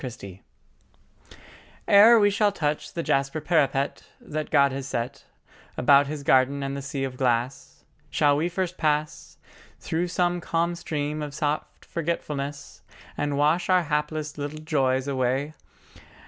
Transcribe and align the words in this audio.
LIV 0.03 0.13
LETHE 0.23 0.41
ERE 1.87 2.19
we 2.19 2.31
shall 2.31 2.51
touch 2.51 2.93
the 2.93 3.03
jasper 3.03 3.39
parapet, 3.39 4.03
That 4.19 4.49
God 4.49 4.71
has 4.71 4.87
set 4.87 5.25
About 5.77 6.07
His 6.07 6.23
garden 6.23 6.63
and 6.63 6.75
the 6.75 6.81
sea 6.81 7.03
of 7.03 7.17
glass, 7.17 7.83
Shall 8.09 8.35
we 8.35 8.49
first 8.49 8.79
pass 8.79 9.37
Through 9.79 10.07
some 10.07 10.41
calm 10.41 10.73
stream 10.73 11.21
of 11.21 11.35
soft 11.35 11.85
forgetfulness 11.85 12.81
And 13.15 13.37
wash 13.37 13.69
our 13.69 13.83
hapless 13.83 14.39
little 14.39 14.61
joys 14.63 15.07
away? 15.07 15.53